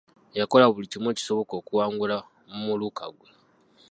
[0.39, 2.17] Yakola buli kimu ekisoboka okuwangula
[2.49, 3.29] mu muluka ggwe.